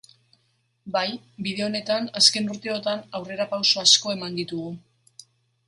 [0.95, 1.09] Bai,
[1.47, 4.73] bide honetan azken urteotan aurrerapauso asko eman ditugu.